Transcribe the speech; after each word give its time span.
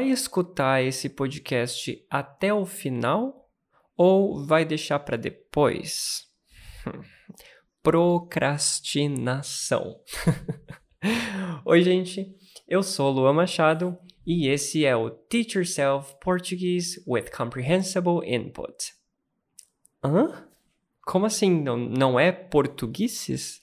vai 0.00 0.08
escutar 0.08 0.82
esse 0.82 1.10
podcast 1.10 2.02
até 2.08 2.54
o 2.54 2.64
final 2.64 3.50
ou 3.94 4.46
vai 4.46 4.64
deixar 4.64 4.98
para 5.00 5.18
depois? 5.18 6.22
Procrastinação. 7.82 10.00
Oi, 11.66 11.82
gente. 11.82 12.34
Eu 12.66 12.82
sou 12.82 13.10
Luan 13.10 13.34
Machado 13.34 13.98
e 14.26 14.48
esse 14.48 14.86
é 14.86 14.96
o 14.96 15.10
Teach 15.10 15.58
Yourself 15.58 16.14
Portuguese 16.22 17.04
with 17.06 17.26
Comprehensible 17.36 18.20
Input. 18.24 18.94
Hã? 20.02 20.48
Como 21.04 21.26
assim? 21.26 21.60
Não, 21.60 21.76
não 21.76 22.18
é 22.18 22.32
portugueses? 22.32 23.60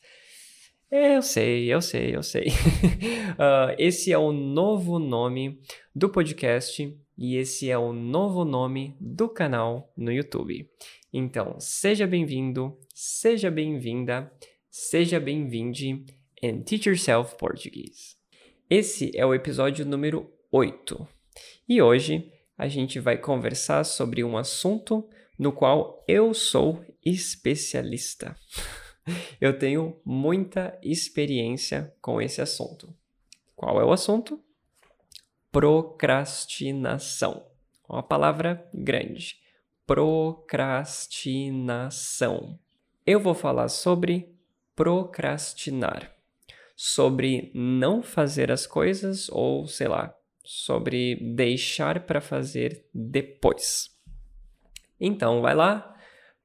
É, 0.89 1.17
eu 1.17 1.21
sei, 1.21 1.73
eu 1.73 1.81
sei, 1.81 2.15
eu 2.15 2.23
sei. 2.23 2.47
uh, 2.47 3.75
esse 3.77 4.13
é 4.13 4.17
o 4.17 4.31
novo 4.31 4.99
nome 4.99 5.59
do 5.93 6.09
podcast 6.09 6.97
e 7.17 7.35
esse 7.35 7.69
é 7.69 7.77
o 7.77 7.91
novo 7.91 8.45
nome 8.45 8.95
do 8.97 9.27
canal 9.27 9.91
no 9.97 10.13
YouTube. 10.13 10.69
Então, 11.11 11.59
seja 11.59 12.07
bem-vindo, 12.07 12.77
seja 12.93 13.51
bem-vinda, 13.51 14.31
seja 14.69 15.19
bem-vinde 15.19 16.05
em 16.41 16.61
Teach 16.63 16.87
Yourself 16.87 17.35
Português. 17.35 18.15
Esse 18.69 19.11
é 19.13 19.25
o 19.25 19.33
episódio 19.33 19.85
número 19.85 20.31
8 20.49 21.05
e 21.67 21.81
hoje 21.81 22.31
a 22.57 22.69
gente 22.69 22.97
vai 22.97 23.17
conversar 23.17 23.83
sobre 23.83 24.23
um 24.23 24.37
assunto 24.37 25.05
no 25.37 25.51
qual 25.51 26.01
eu 26.07 26.33
sou 26.33 26.81
especialista. 27.03 28.37
Eu 29.39 29.57
tenho 29.57 29.95
muita 30.05 30.77
experiência 30.83 31.95
com 32.01 32.21
esse 32.21 32.41
assunto. 32.41 32.93
Qual 33.55 33.79
é 33.81 33.85
o 33.85 33.91
assunto? 33.91 34.39
Procrastinação. 35.51 37.43
Uma 37.87 38.03
palavra 38.03 38.67
grande. 38.73 39.39
Procrastinação. 39.85 42.59
Eu 43.05 43.19
vou 43.19 43.33
falar 43.33 43.67
sobre 43.69 44.35
procrastinar, 44.75 46.13
sobre 46.75 47.51
não 47.55 48.03
fazer 48.03 48.51
as 48.51 48.67
coisas 48.67 49.29
ou, 49.29 49.65
sei 49.65 49.87
lá, 49.87 50.13
sobre 50.43 51.15
deixar 51.15 52.01
para 52.01 52.21
fazer 52.21 52.85
depois. 52.93 53.89
Então, 54.99 55.41
vai 55.41 55.55
lá, 55.55 55.96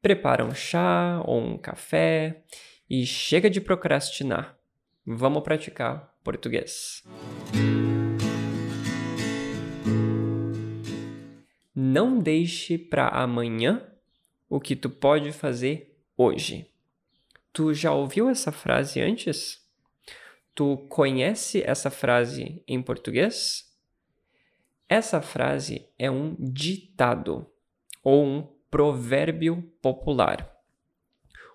prepara 0.03 0.45
um 0.45 0.53
chá 0.53 1.23
ou 1.25 1.41
um 1.41 1.57
café 1.57 2.43
e 2.91 3.07
chega 3.07 3.49
de 3.49 3.61
procrastinar. 3.61 4.59
Vamos 5.07 5.45
praticar 5.45 6.13
português. 6.25 7.05
Não 11.75 12.19
deixe 12.19 12.77
para 12.77 13.09
amanhã 13.09 13.89
o 14.49 14.61
que 14.61 14.77
tu 14.77 14.91
pode 14.91 15.33
fazer 15.33 15.97
hoje. 16.17 16.69
Tu 17.53 17.73
já 17.73 17.93
ouviu 17.93 18.29
essa 18.29 18.51
frase 18.51 19.01
antes? 19.01 19.63
Tu 20.55 20.77
conhece 20.89 21.63
essa 21.63 21.91
frase 21.91 22.63
em 22.67 22.83
português? 22.83 23.73
Essa 24.89 25.23
frase 25.23 25.89
é 25.99 26.11
um 26.11 26.37
ditado 26.39 27.47
ou 28.03 28.25
um 28.25 28.62
provérbio 28.73 29.63
popular. 29.83 30.51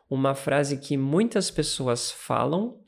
Uma 0.08 0.36
frase 0.36 0.78
que 0.78 0.96
muitas 0.96 1.50
pessoas 1.50 2.12
falam, 2.12 2.80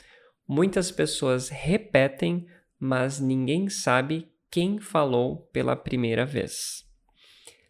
muitas 0.48 0.92
pessoas 0.92 1.50
repetem, 1.50 2.48
mas 2.80 3.20
ninguém 3.20 3.68
sabe 3.70 4.32
quem 4.52 4.80
falou 4.80 5.50
pela 5.52 5.76
primeira 5.76 6.28
vez. 6.28 6.88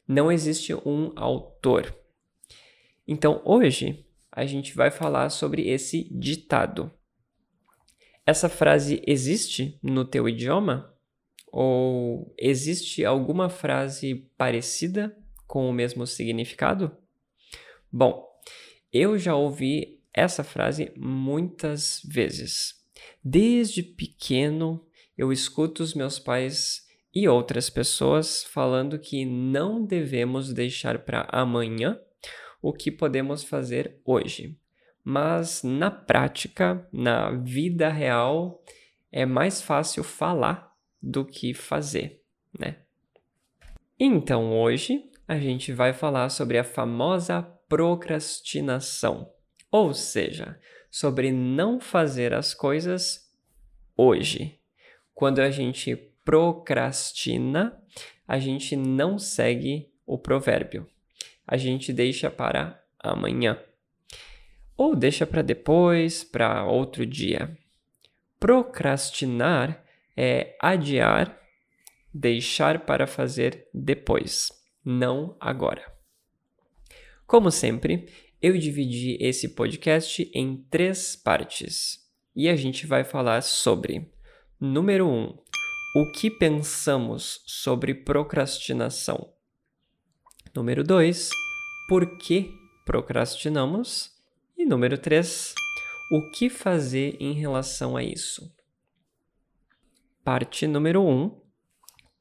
Não 0.05 0.29
existe 0.29 0.73
um 0.73 1.13
autor. 1.15 1.95
Então, 3.07 3.41
hoje, 3.45 4.05
a 4.29 4.45
gente 4.45 4.75
vai 4.75 4.91
falar 4.91 5.29
sobre 5.29 5.69
esse 5.69 6.09
ditado. 6.11 6.91
Essa 8.25 8.49
frase 8.49 9.01
existe 9.07 9.79
no 9.81 10.03
teu 10.03 10.27
idioma? 10.27 10.93
Ou 11.51 12.35
existe 12.37 13.05
alguma 13.05 13.49
frase 13.49 14.29
parecida 14.37 15.15
com 15.49 15.67
o 15.67 15.73
mesmo 15.73 16.05
significado? 16.05 16.95
Bom, 17.91 18.23
eu 18.93 19.17
já 19.17 19.35
ouvi 19.35 19.99
essa 20.13 20.43
frase 20.43 20.93
muitas 20.95 22.01
vezes. 22.05 22.75
Desde 23.23 23.81
pequeno, 23.81 24.85
eu 25.17 25.33
escuto 25.33 25.81
os 25.81 25.95
meus 25.95 26.19
pais 26.19 26.87
e 27.13 27.27
outras 27.27 27.67
pessoas 27.67 28.43
falando 28.43 28.99
que 28.99 29.25
não 29.25 29.83
devemos 29.83 30.53
deixar 30.53 30.99
para 30.99 31.27
amanhã 31.31 31.99
o 32.61 32.71
que 32.71 32.91
podemos 32.91 33.43
fazer 33.43 33.99
hoje. 34.05 34.55
Mas 35.03 35.63
na 35.63 35.89
prática, 35.89 36.87
na 36.93 37.31
vida 37.31 37.89
real, 37.89 38.63
é 39.11 39.25
mais 39.25 39.63
fácil 39.63 40.03
falar 40.03 40.75
do 41.01 41.25
que 41.25 41.55
fazer, 41.55 42.21
né? 42.57 42.83
Então 43.99 44.53
hoje 44.53 45.08
a 45.29 45.37
gente 45.37 45.71
vai 45.71 45.93
falar 45.93 46.27
sobre 46.29 46.57
a 46.57 46.63
famosa 46.63 47.43
procrastinação, 47.43 49.31
ou 49.71 49.93
seja, 49.93 50.59
sobre 50.89 51.31
não 51.31 51.79
fazer 51.79 52.33
as 52.33 52.55
coisas 52.55 53.31
hoje. 53.95 54.59
Quando 55.13 55.37
a 55.37 55.51
gente 55.51 55.95
procrastina, 56.25 57.79
a 58.27 58.39
gente 58.39 58.75
não 58.75 59.19
segue 59.19 59.91
o 60.03 60.17
provérbio. 60.17 60.89
A 61.45 61.57
gente 61.57 61.93
deixa 61.93 62.31
para 62.31 62.83
amanhã. 62.97 63.61
Ou 64.75 64.95
deixa 64.95 65.27
para 65.27 65.43
depois, 65.43 66.23
para 66.23 66.65
outro 66.65 67.05
dia. 67.05 67.55
Procrastinar 68.39 69.85
é 70.17 70.55
adiar, 70.59 71.39
deixar 72.11 72.79
para 72.79 73.05
fazer 73.05 73.67
depois 73.71 74.58
não 74.83 75.35
agora. 75.39 75.91
Como 77.25 77.51
sempre, 77.51 78.07
eu 78.41 78.57
dividi 78.57 79.17
esse 79.19 79.49
podcast 79.49 80.29
em 80.33 80.57
três 80.69 81.15
partes 81.15 81.99
e 82.35 82.47
a 82.47 82.55
gente 82.55 82.87
vai 82.87 83.03
falar 83.03 83.41
sobre: 83.41 84.11
número 84.59 85.07
1, 85.07 85.09
um, 85.09 85.37
o 85.95 86.11
que 86.11 86.31
pensamos 86.31 87.43
sobre 87.45 87.93
procrastinação. 87.93 89.33
Número 90.55 90.83
2, 90.83 91.29
por 91.87 92.17
que 92.17 92.51
procrastinamos. 92.85 94.17
E 94.57 94.65
número 94.65 94.97
3, 94.97 95.53
o 96.11 96.31
que 96.31 96.49
fazer 96.49 97.15
em 97.19 97.33
relação 97.33 97.95
a 97.95 98.03
isso. 98.03 98.51
Parte 100.23 100.65
número 100.67 101.01
1, 101.01 101.09
um, 101.09 101.41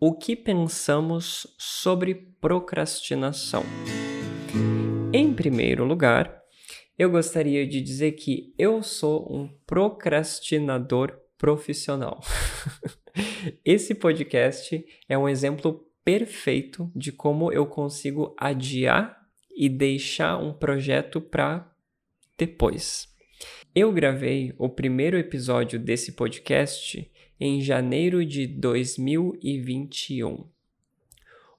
o 0.01 0.15
que 0.15 0.37
pensamos 0.37 1.45
sobre 1.59 2.15
procrastinação? 2.41 3.65
Em 5.13 5.35
primeiro 5.35 5.85
lugar, 5.85 6.41
eu 6.97 7.11
gostaria 7.11 7.67
de 7.67 7.81
dizer 7.81 8.13
que 8.13 8.55
eu 8.57 8.81
sou 8.81 9.27
um 9.29 9.49
procrastinador 9.67 11.19
profissional. 11.37 12.21
Esse 13.65 13.93
podcast 13.93 14.85
é 15.09 15.19
um 15.19 15.29
exemplo 15.29 15.85
perfeito 16.05 16.91
de 16.95 17.11
como 17.11 17.53
eu 17.53 17.67
consigo 17.67 18.37
adiar 18.39 19.19
e 19.51 19.69
deixar 19.69 20.37
um 20.39 20.53
projeto 20.53 21.21
para 21.21 21.69
depois. 22.37 23.09
Eu 23.75 23.93
gravei 23.93 24.55
o 24.59 24.69
primeiro 24.69 25.19
episódio 25.19 25.79
desse 25.79 26.13
podcast 26.13 27.11
em 27.41 27.61
janeiro 27.61 28.25
de 28.25 28.47
2021. 28.47 30.47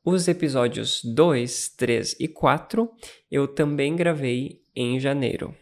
Os 0.04 0.28
episódios 0.28 1.04
2, 1.04 1.70
3 1.70 2.16
e 2.20 2.28
4 2.28 2.90
eu 3.30 3.48
também 3.48 3.96
gravei 3.96 4.62
em 4.76 5.00
janeiro. 5.00 5.56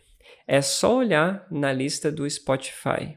É 0.48 0.62
só 0.62 0.98
olhar 0.98 1.46
na 1.52 1.74
lista 1.74 2.12
do 2.12 2.30
Spotify. 2.30 3.16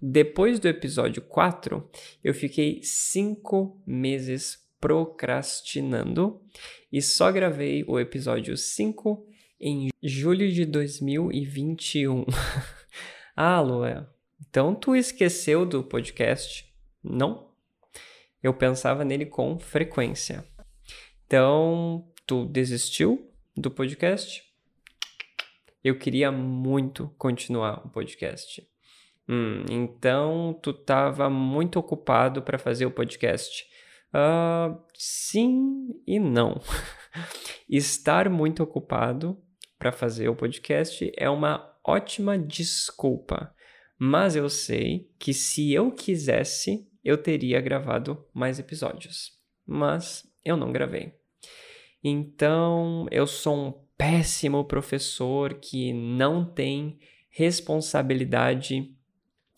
Depois 0.00 0.60
do 0.60 0.68
episódio 0.68 1.22
4, 1.22 1.90
eu 2.22 2.32
fiquei 2.32 2.80
cinco 2.82 3.82
meses 3.84 4.58
procrastinando 4.80 6.40
e 6.92 7.02
só 7.02 7.32
gravei 7.32 7.84
o 7.88 7.98
episódio 7.98 8.56
5 8.56 9.26
em 9.60 9.88
julho 10.02 10.50
de 10.52 10.64
2021. 10.64 12.24
ah, 13.34 13.60
Lué, 13.60 14.06
então 14.48 14.74
tu 14.74 14.96
esqueceu 14.96 15.66
do 15.66 15.82
podcast? 15.82 16.72
Não? 17.02 17.50
Eu 18.42 18.54
pensava 18.54 19.04
nele 19.04 19.26
com 19.26 19.58
frequência. 19.58 20.44
Então, 21.26 22.10
tu 22.26 22.46
desistiu 22.46 23.30
do 23.56 23.70
podcast? 23.70 24.42
Eu 25.84 25.98
queria 25.98 26.32
muito 26.32 27.14
continuar 27.18 27.86
o 27.86 27.90
podcast. 27.90 28.66
Hum, 29.28 29.64
então 29.70 30.58
tu 30.62 30.70
estava 30.70 31.28
muito 31.28 31.78
ocupado 31.78 32.40
para 32.40 32.58
fazer 32.58 32.86
o 32.86 32.90
podcast. 32.90 33.66
Uh, 34.08 34.80
sim 34.94 36.00
e 36.06 36.18
não. 36.18 36.60
Estar 37.68 38.30
muito 38.30 38.62
ocupado 38.62 39.38
para 39.78 39.92
fazer 39.92 40.28
o 40.28 40.34
podcast 40.34 41.12
é 41.16 41.28
uma 41.28 41.76
ótima 41.84 42.38
desculpa, 42.38 43.54
mas 43.98 44.36
eu 44.36 44.48
sei 44.48 45.10
que 45.18 45.34
se 45.34 45.72
eu 45.72 45.90
quisesse, 45.90 46.86
eu 47.04 47.18
teria 47.18 47.60
gravado 47.60 48.24
mais 48.32 48.58
episódios. 48.58 49.32
Mas 49.66 50.24
eu 50.44 50.56
não 50.56 50.72
gravei. 50.72 51.14
Então, 52.02 53.06
eu 53.10 53.26
sou 53.26 53.56
um 53.56 53.72
péssimo 53.96 54.64
professor 54.64 55.54
que 55.54 55.92
não 55.92 56.44
tem 56.44 56.98
responsabilidade 57.28 58.94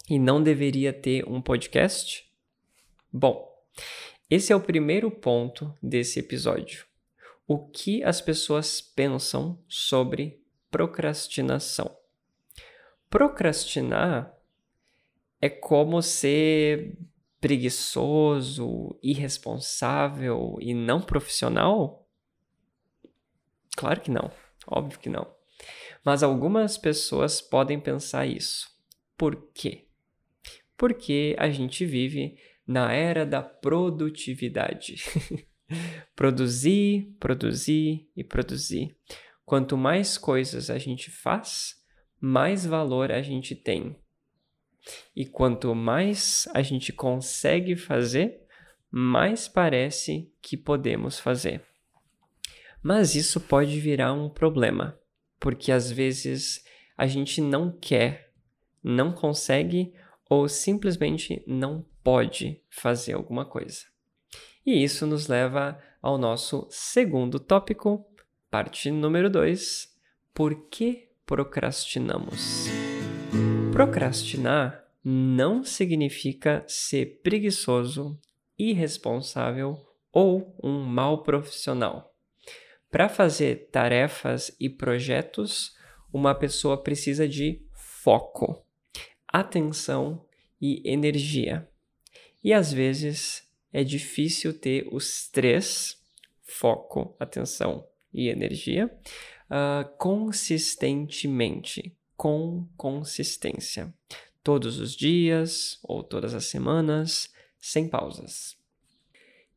e 0.08 0.18
não 0.18 0.42
deveria 0.42 0.92
ter 0.92 1.28
um 1.28 1.40
podcast? 1.40 2.24
Bom, 3.12 3.46
esse 4.28 4.52
é 4.52 4.56
o 4.56 4.60
primeiro 4.60 5.10
ponto 5.10 5.72
desse 5.82 6.18
episódio. 6.18 6.86
O 7.46 7.58
que 7.58 8.02
as 8.02 8.20
pessoas 8.20 8.80
pensam 8.80 9.62
sobre 9.68 10.40
procrastinação? 10.70 11.99
Procrastinar 13.10 14.32
é 15.40 15.50
como 15.50 16.00
ser 16.00 16.96
preguiçoso, 17.40 18.96
irresponsável 19.02 20.56
e 20.60 20.72
não 20.72 21.00
profissional? 21.00 22.06
Claro 23.76 24.00
que 24.00 24.10
não, 24.10 24.30
óbvio 24.66 25.00
que 25.00 25.08
não. 25.08 25.26
Mas 26.04 26.22
algumas 26.22 26.78
pessoas 26.78 27.40
podem 27.40 27.80
pensar 27.80 28.26
isso. 28.26 28.68
Por 29.16 29.50
quê? 29.52 29.86
Porque 30.76 31.34
a 31.38 31.50
gente 31.50 31.84
vive 31.84 32.38
na 32.66 32.92
era 32.92 33.26
da 33.26 33.42
produtividade. 33.42 35.02
produzir, 36.14 37.16
produzir 37.18 38.08
e 38.16 38.22
produzir. 38.22 38.96
Quanto 39.44 39.76
mais 39.76 40.16
coisas 40.16 40.70
a 40.70 40.78
gente 40.78 41.10
faz, 41.10 41.79
mais 42.20 42.66
valor 42.66 43.10
a 43.10 43.22
gente 43.22 43.54
tem. 43.54 43.96
E 45.14 45.24
quanto 45.26 45.74
mais 45.74 46.48
a 46.54 46.62
gente 46.62 46.92
consegue 46.92 47.76
fazer, 47.76 48.40
mais 48.90 49.48
parece 49.48 50.32
que 50.42 50.56
podemos 50.56 51.18
fazer. 51.18 51.62
Mas 52.82 53.14
isso 53.14 53.40
pode 53.40 53.78
virar 53.78 54.12
um 54.12 54.28
problema, 54.28 54.98
porque 55.38 55.70
às 55.70 55.90
vezes 55.90 56.64
a 56.96 57.06
gente 57.06 57.40
não 57.40 57.70
quer, 57.70 58.32
não 58.82 59.12
consegue 59.12 59.92
ou 60.28 60.48
simplesmente 60.48 61.42
não 61.46 61.84
pode 62.02 62.62
fazer 62.70 63.12
alguma 63.12 63.44
coisa. 63.44 63.84
E 64.64 64.82
isso 64.82 65.06
nos 65.06 65.26
leva 65.26 65.78
ao 66.00 66.16
nosso 66.16 66.66
segundo 66.70 67.38
tópico, 67.38 68.06
parte 68.50 68.90
número 68.90 69.28
2: 69.28 69.88
por 70.32 70.68
que 70.68 71.09
procrastinamos? 71.30 72.66
Procrastinar 73.72 74.84
não 75.04 75.62
significa 75.62 76.64
ser 76.66 77.20
preguiçoso, 77.22 78.18
irresponsável 78.58 79.78
ou 80.12 80.52
um 80.60 80.82
mau 80.82 81.22
profissional. 81.22 82.12
Para 82.90 83.08
fazer 83.08 83.68
tarefas 83.70 84.50
e 84.58 84.68
projetos, 84.68 85.72
uma 86.12 86.34
pessoa 86.34 86.82
precisa 86.82 87.28
de 87.28 87.62
foco, 87.74 88.66
atenção 89.28 90.26
e 90.60 90.82
energia. 90.84 91.68
E 92.42 92.52
às 92.52 92.72
vezes 92.72 93.48
é 93.72 93.84
difícil 93.84 94.52
ter 94.52 94.88
os 94.90 95.28
três, 95.28 95.96
foco, 96.42 97.14
atenção 97.20 97.86
e 98.12 98.28
energia, 98.28 98.90
uh, 99.50 99.88
consistentemente, 99.98 101.94
com 102.16 102.66
consistência. 102.76 103.92
Todos 104.42 104.78
os 104.78 104.94
dias 104.94 105.78
ou 105.82 106.02
todas 106.02 106.34
as 106.34 106.46
semanas, 106.46 107.28
sem 107.58 107.88
pausas. 107.88 108.56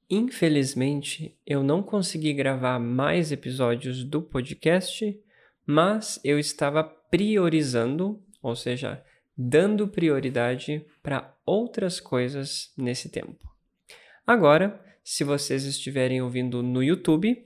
Infelizmente, 0.10 1.38
eu 1.46 1.64
não 1.64 1.82
consegui 1.82 2.34
gravar 2.34 2.80
mais 2.80 3.32
episódios 3.32 4.04
do 4.04 4.22
podcast, 4.22 5.18
mas 5.66 6.20
eu 6.24 6.38
estava 6.38 6.84
priorizando, 6.84 8.22
ou 8.42 8.56
seja, 8.56 9.04
dando 9.36 9.88
prioridade 9.88 10.86
para 11.02 11.36
outras 11.46 12.00
coisas 12.00 12.72
nesse 12.78 13.10
tempo. 13.10 13.52
Agora, 14.28 14.80
se 15.04 15.24
vocês 15.24 15.66
estiverem 15.66 16.22
ouvindo 16.22 16.62
no 16.62 16.84
YouTube, 16.84 17.46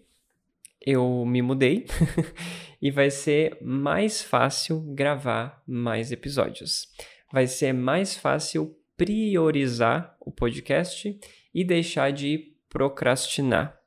eu 0.90 1.26
me 1.26 1.42
mudei 1.42 1.86
e 2.82 2.90
vai 2.90 3.12
ser 3.12 3.58
mais 3.62 4.22
fácil 4.22 4.80
gravar 4.94 5.62
mais 5.68 6.14
episódios. 6.14 6.88
Vai 7.30 7.46
ser 7.46 7.74
mais 7.74 8.16
fácil 8.16 8.74
priorizar 8.96 10.16
o 10.22 10.32
podcast 10.32 11.20
e 11.54 11.64
deixar 11.66 12.14
de 12.14 12.54
procrastinar. 12.70 13.78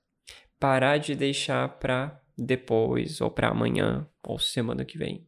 Parar 0.58 0.98
de 0.98 1.14
deixar 1.14 1.78
para 1.78 2.20
depois 2.36 3.22
ou 3.22 3.30
para 3.30 3.48
amanhã 3.48 4.06
ou 4.22 4.38
semana 4.38 4.84
que 4.84 4.98
vem. 4.98 5.26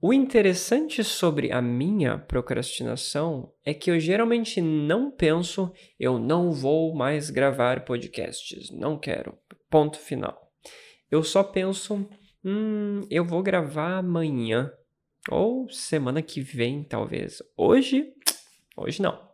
O 0.00 0.14
interessante 0.14 1.04
sobre 1.04 1.52
a 1.52 1.60
minha 1.60 2.16
procrastinação 2.16 3.52
é 3.62 3.74
que 3.74 3.90
eu 3.90 4.00
geralmente 4.00 4.62
não 4.62 5.10
penso, 5.10 5.70
eu 6.00 6.18
não 6.18 6.50
vou 6.50 6.94
mais 6.94 7.28
gravar 7.28 7.84
podcasts, 7.84 8.70
não 8.70 8.98
quero, 8.98 9.38
ponto 9.68 9.98
final. 9.98 10.43
Eu 11.10 11.22
só 11.22 11.42
penso, 11.42 12.08
hum, 12.44 13.00
eu 13.10 13.24
vou 13.24 13.42
gravar 13.42 13.98
amanhã 13.98 14.72
ou 15.30 15.68
semana 15.70 16.22
que 16.22 16.40
vem, 16.40 16.82
talvez. 16.84 17.42
Hoje, 17.56 18.12
hoje 18.76 19.00
não. 19.00 19.30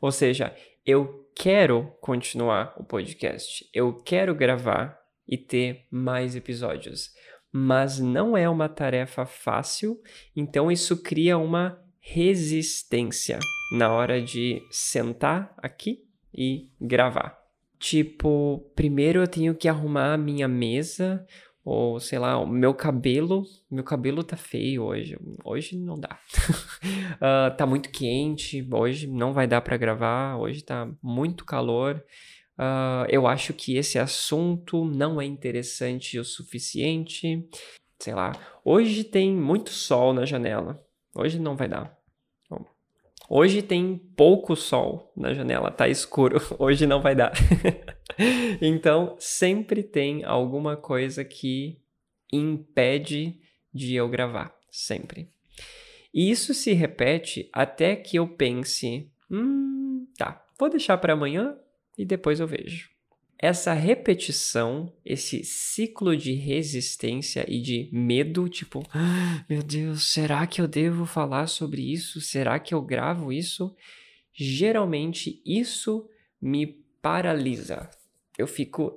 Ou 0.00 0.12
seja, 0.12 0.54
eu 0.84 1.30
quero 1.34 1.92
continuar 2.00 2.74
o 2.76 2.84
podcast, 2.84 3.68
eu 3.72 3.94
quero 3.94 4.34
gravar 4.34 4.98
e 5.26 5.38
ter 5.38 5.86
mais 5.90 6.36
episódios 6.36 7.12
mas 7.56 8.00
não 8.00 8.36
é 8.36 8.48
uma 8.48 8.68
tarefa 8.68 9.24
fácil, 9.24 10.02
então 10.34 10.72
isso 10.72 11.00
cria 11.00 11.38
uma 11.38 11.80
resistência 12.00 13.38
na 13.70 13.92
hora 13.92 14.20
de 14.20 14.60
sentar 14.72 15.54
aqui 15.58 16.04
e 16.36 16.68
gravar. 16.80 17.43
Tipo, 17.84 18.60
primeiro 18.74 19.20
eu 19.20 19.28
tenho 19.28 19.54
que 19.54 19.68
arrumar 19.68 20.14
a 20.14 20.16
minha 20.16 20.48
mesa, 20.48 21.22
ou 21.62 22.00
sei 22.00 22.18
lá, 22.18 22.38
o 22.38 22.46
meu 22.46 22.72
cabelo. 22.72 23.44
Meu 23.70 23.84
cabelo 23.84 24.24
tá 24.24 24.38
feio 24.38 24.84
hoje. 24.84 25.18
Hoje 25.44 25.76
não 25.76 26.00
dá. 26.00 26.18
uh, 27.16 27.52
tá 27.58 27.66
muito 27.66 27.90
quente, 27.90 28.66
hoje 28.72 29.06
não 29.06 29.34
vai 29.34 29.46
dar 29.46 29.60
para 29.60 29.76
gravar, 29.76 30.38
hoje 30.38 30.62
tá 30.62 30.90
muito 31.02 31.44
calor. 31.44 32.02
Uh, 32.58 33.04
eu 33.10 33.26
acho 33.26 33.52
que 33.52 33.76
esse 33.76 33.98
assunto 33.98 34.86
não 34.86 35.20
é 35.20 35.26
interessante 35.26 36.18
o 36.18 36.24
suficiente. 36.24 37.46
Sei 38.00 38.14
lá. 38.14 38.32
Hoje 38.64 39.04
tem 39.04 39.30
muito 39.30 39.68
sol 39.68 40.14
na 40.14 40.24
janela. 40.24 40.82
Hoje 41.14 41.38
não 41.38 41.54
vai 41.54 41.68
dar. 41.68 41.94
Hoje 43.28 43.62
tem 43.62 43.96
pouco 44.16 44.54
sol 44.54 45.12
na 45.16 45.32
janela, 45.32 45.70
tá 45.70 45.88
escuro. 45.88 46.38
Hoje 46.58 46.86
não 46.86 47.00
vai 47.00 47.14
dar. 47.14 47.32
então, 48.60 49.16
sempre 49.18 49.82
tem 49.82 50.24
alguma 50.24 50.76
coisa 50.76 51.24
que 51.24 51.78
impede 52.32 53.40
de 53.72 53.94
eu 53.94 54.08
gravar. 54.08 54.54
Sempre. 54.70 55.28
E 56.12 56.30
isso 56.30 56.52
se 56.52 56.72
repete 56.72 57.48
até 57.52 57.96
que 57.96 58.18
eu 58.18 58.28
pense: 58.28 59.10
hum, 59.30 60.06
tá, 60.16 60.44
vou 60.58 60.68
deixar 60.68 60.98
para 60.98 61.14
amanhã 61.14 61.56
e 61.96 62.04
depois 62.04 62.40
eu 62.40 62.46
vejo. 62.46 62.93
Essa 63.38 63.72
repetição, 63.72 64.92
esse 65.04 65.44
ciclo 65.44 66.16
de 66.16 66.32
resistência 66.32 67.44
e 67.48 67.60
de 67.60 67.90
medo, 67.92 68.48
tipo, 68.48 68.82
ah, 68.90 69.44
meu 69.48 69.62
Deus, 69.62 70.12
será 70.12 70.46
que 70.46 70.60
eu 70.60 70.68
devo 70.68 71.04
falar 71.04 71.46
sobre 71.46 71.82
isso? 71.82 72.20
Será 72.20 72.58
que 72.58 72.72
eu 72.72 72.80
gravo 72.80 73.32
isso? 73.32 73.74
Geralmente 74.32 75.42
isso 75.44 76.08
me 76.40 76.66
paralisa. 77.02 77.90
Eu 78.38 78.46
fico 78.46 78.96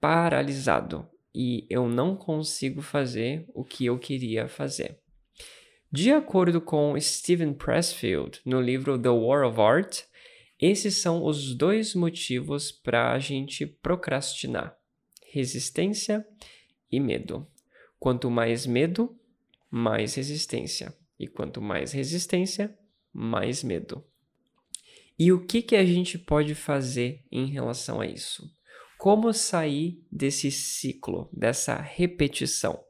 paralisado 0.00 1.08
e 1.34 1.66
eu 1.70 1.88
não 1.88 2.16
consigo 2.16 2.82
fazer 2.82 3.46
o 3.54 3.64
que 3.64 3.86
eu 3.86 3.98
queria 3.98 4.48
fazer. 4.48 4.98
De 5.90 6.10
acordo 6.10 6.60
com 6.60 6.98
Steven 6.98 7.52
Pressfield, 7.52 8.40
no 8.44 8.60
livro 8.60 8.98
The 8.98 9.10
War 9.10 9.46
of 9.46 9.60
Art, 9.60 10.02
esses 10.62 10.98
são 10.98 11.24
os 11.24 11.56
dois 11.56 11.92
motivos 11.92 12.70
para 12.70 13.12
a 13.12 13.18
gente 13.18 13.66
procrastinar: 13.66 14.78
resistência 15.32 16.24
e 16.88 17.00
medo. 17.00 17.44
Quanto 17.98 18.30
mais 18.30 18.64
medo, 18.64 19.18
mais 19.68 20.14
resistência. 20.14 20.96
E 21.18 21.26
quanto 21.26 21.60
mais 21.60 21.90
resistência, 21.90 22.78
mais 23.12 23.64
medo. 23.64 24.06
E 25.18 25.32
o 25.32 25.44
que, 25.44 25.62
que 25.62 25.74
a 25.74 25.84
gente 25.84 26.16
pode 26.16 26.54
fazer 26.54 27.24
em 27.30 27.46
relação 27.46 28.00
a 28.00 28.06
isso? 28.06 28.48
Como 28.98 29.32
sair 29.32 30.00
desse 30.10 30.48
ciclo, 30.52 31.28
dessa 31.32 31.74
repetição? 31.76 32.82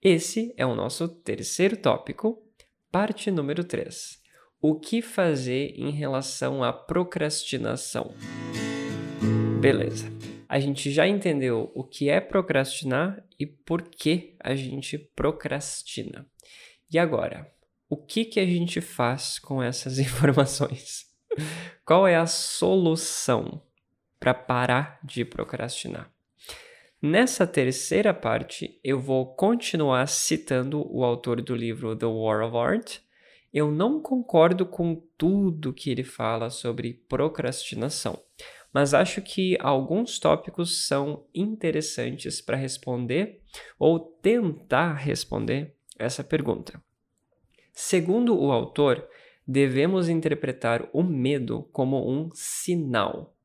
Esse 0.00 0.54
é 0.56 0.64
o 0.64 0.76
nosso 0.76 1.08
terceiro 1.08 1.76
tópico, 1.76 2.40
parte 2.92 3.28
número 3.30 3.64
3. 3.64 4.25
O 4.60 4.74
que 4.74 5.02
fazer 5.02 5.74
em 5.76 5.90
relação 5.90 6.64
à 6.64 6.72
procrastinação? 6.72 8.14
Beleza. 9.60 10.10
A 10.48 10.58
gente 10.58 10.90
já 10.90 11.06
entendeu 11.06 11.70
o 11.74 11.84
que 11.84 12.08
é 12.08 12.20
procrastinar 12.20 13.22
e 13.38 13.44
por 13.44 13.82
que 13.82 14.34
a 14.40 14.54
gente 14.54 14.96
procrastina. 14.96 16.26
E 16.90 16.98
agora, 16.98 17.52
o 17.88 17.98
que, 17.98 18.24
que 18.24 18.40
a 18.40 18.46
gente 18.46 18.80
faz 18.80 19.38
com 19.38 19.62
essas 19.62 19.98
informações? 20.00 21.04
Qual 21.84 22.06
é 22.06 22.16
a 22.16 22.26
solução 22.26 23.62
para 24.18 24.32
parar 24.32 24.98
de 25.04 25.22
procrastinar? 25.24 26.10
Nessa 27.02 27.46
terceira 27.46 28.14
parte, 28.14 28.80
eu 28.82 28.98
vou 28.98 29.34
continuar 29.34 30.08
citando 30.08 30.82
o 30.90 31.04
autor 31.04 31.42
do 31.42 31.54
livro 31.54 31.94
The 31.94 32.06
War 32.06 32.42
of 32.42 32.56
Art. 32.56 33.05
Eu 33.56 33.70
não 33.70 34.02
concordo 34.02 34.66
com 34.66 35.02
tudo 35.16 35.72
que 35.72 35.88
ele 35.88 36.04
fala 36.04 36.50
sobre 36.50 37.02
procrastinação, 37.08 38.22
mas 38.70 38.92
acho 38.92 39.22
que 39.22 39.56
alguns 39.60 40.18
tópicos 40.18 40.86
são 40.86 41.24
interessantes 41.34 42.42
para 42.42 42.58
responder 42.58 43.40
ou 43.78 43.98
tentar 43.98 44.92
responder 44.92 45.74
essa 45.98 46.22
pergunta. 46.22 46.78
Segundo 47.72 48.38
o 48.38 48.52
autor, 48.52 49.08
devemos 49.48 50.10
interpretar 50.10 50.86
o 50.92 51.02
medo 51.02 51.62
como 51.72 52.06
um 52.06 52.28
sinal 52.34 53.36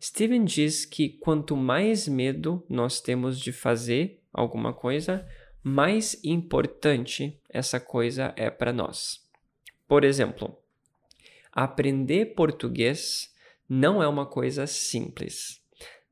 Steven 0.00 0.44
diz 0.44 0.84
que 0.84 1.08
quanto 1.08 1.56
mais 1.56 2.06
medo 2.06 2.64
nós 2.68 3.00
temos 3.00 3.40
de 3.40 3.52
fazer 3.52 4.22
alguma 4.32 4.72
coisa, 4.72 5.26
mais 5.62 6.22
importante 6.22 7.40
essa 7.50 7.80
coisa 7.80 8.32
é 8.36 8.50
para 8.50 8.72
nós. 8.72 9.25
Por 9.88 10.04
exemplo, 10.04 10.56
aprender 11.52 12.34
português 12.34 13.32
não 13.68 14.02
é 14.02 14.08
uma 14.08 14.26
coisa 14.26 14.66
simples. 14.66 15.60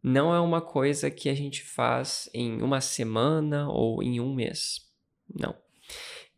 Não 0.02 0.34
é 0.34 0.40
uma 0.40 0.60
coisa 0.60 1.10
que 1.10 1.28
a 1.28 1.34
gente 1.34 1.62
faz 1.62 2.28
em 2.34 2.60
uma 2.60 2.80
semana 2.80 3.68
ou 3.68 4.02
em 4.02 4.20
um 4.20 4.34
mês. 4.34 4.86
Não. 5.32 5.56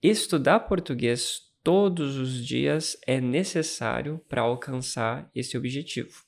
Estudar 0.02 0.60
português 0.60 1.46
todos 1.64 2.16
os 2.16 2.46
dias 2.46 2.96
é 3.06 3.20
necessário 3.20 4.20
para 4.28 4.42
alcançar 4.42 5.28
esse 5.34 5.58
objetivo. 5.58 6.24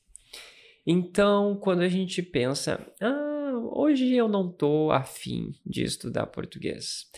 Então, 0.85 1.57
quando 1.57 1.83
a 1.83 1.89
gente 1.89 2.23
pensa, 2.23 2.85
ah, 3.01 3.53
hoje 3.73 4.13
eu 4.15 4.29
não 4.29 4.51
estou 4.51 4.91
afim 4.91 5.55
de 5.65 5.85
estudar 5.85 6.27
português. 6.27 7.09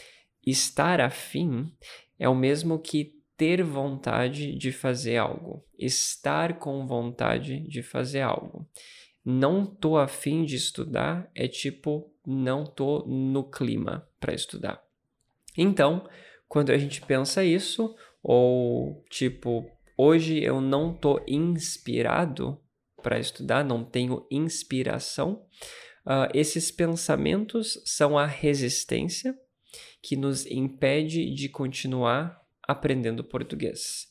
Estar 0.47 1.01
afim 1.01 1.73
é 2.19 2.29
o 2.29 2.35
mesmo 2.35 2.79
que 2.79 3.20
ter 3.41 3.63
vontade 3.63 4.55
de 4.55 4.71
fazer 4.71 5.17
algo, 5.17 5.65
estar 5.79 6.59
com 6.59 6.87
vontade 6.87 7.61
de 7.61 7.83
fazer 7.83 8.21
algo. 8.21 8.69
Não 9.25 9.65
tô 9.65 9.97
afim 9.97 10.45
de 10.45 10.57
estudar 10.57 11.31
é 11.35 11.49
tipo 11.49 12.13
não 12.27 12.67
tô 12.67 13.03
no 13.07 13.43
clima 13.45 14.07
para 14.21 14.35
estudar. 14.35 14.85
Então, 15.57 16.07
quando 16.51 16.69
a 16.69 16.77
gente 16.77 17.01
pensa 17.01 17.43
isso, 17.43 17.97
ou 18.23 19.03
tipo, 19.09 19.67
hoje 19.97 20.45
eu 20.45 20.61
não 20.61 20.93
tô 20.93 21.19
inspirado 21.27 22.61
para 23.03 23.19
estudar, 23.19 23.65
não 23.65 23.83
tenho 23.83 24.27
inspiração. 24.31 25.47
Uh, 26.05 26.29
esses 26.35 26.71
pensamentos 26.71 27.83
são 27.87 28.19
a 28.19 28.27
resistência 28.27 29.35
que 30.03 30.15
nos 30.15 30.45
impede 30.45 31.35
de 31.35 31.49
continuar 31.49 32.40
aprendendo 32.71 33.25
português. 33.25 34.09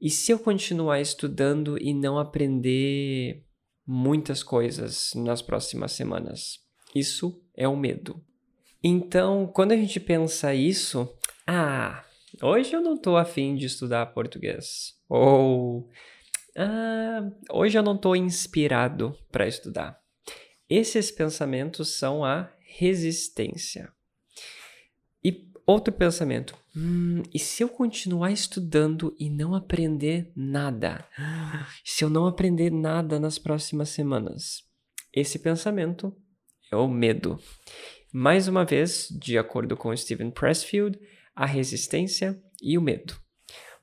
E 0.00 0.08
se 0.10 0.30
eu 0.30 0.38
continuar 0.38 1.00
estudando 1.00 1.76
e 1.80 1.92
não 1.92 2.18
aprender 2.18 3.44
muitas 3.86 4.42
coisas 4.42 5.12
nas 5.14 5.42
próximas 5.42 5.92
semanas? 5.92 6.60
Isso 6.94 7.42
é 7.54 7.66
o 7.66 7.76
medo. 7.76 8.24
Então, 8.82 9.50
quando 9.52 9.72
a 9.72 9.76
gente 9.76 9.98
pensa 9.98 10.54
isso, 10.54 11.08
ah, 11.46 12.04
hoje 12.40 12.74
eu 12.74 12.80
não 12.80 12.94
estou 12.94 13.16
afim 13.16 13.56
de 13.56 13.66
estudar 13.66 14.06
português. 14.06 14.94
Ou 15.08 15.88
ah, 16.56 17.30
hoje 17.50 17.78
eu 17.78 17.82
não 17.82 17.94
estou 17.94 18.14
inspirado 18.14 19.16
para 19.30 19.46
estudar. 19.46 19.98
Esses 20.68 21.10
pensamentos 21.10 21.96
são 21.96 22.24
a 22.24 22.52
resistência. 22.60 23.90
E 25.24 25.48
outro 25.66 25.92
pensamento: 25.92 26.56
hum, 26.78 27.22
e 27.34 27.38
se 27.38 27.62
eu 27.62 27.68
continuar 27.68 28.30
estudando 28.30 29.14
e 29.18 29.28
não 29.28 29.54
aprender 29.54 30.30
nada? 30.36 31.04
Se 31.84 32.04
eu 32.04 32.10
não 32.10 32.26
aprender 32.26 32.70
nada 32.70 33.18
nas 33.18 33.38
próximas 33.38 33.88
semanas? 33.88 34.62
Esse 35.12 35.38
pensamento 35.38 36.14
é 36.70 36.76
o 36.76 36.86
medo. 36.86 37.38
Mais 38.12 38.48
uma 38.48 38.64
vez, 38.64 39.08
de 39.10 39.36
acordo 39.36 39.76
com 39.76 39.94
Steven 39.96 40.30
Pressfield, 40.30 40.98
a 41.34 41.46
resistência 41.46 42.40
e 42.62 42.78
o 42.78 42.82
medo. 42.82 43.14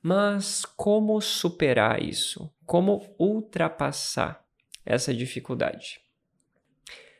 Mas 0.02 0.64
como 0.64 1.20
superar 1.20 2.02
isso? 2.02 2.50
Como 2.64 3.14
ultrapassar 3.18 4.44
essa 4.84 5.12
dificuldade? 5.12 6.00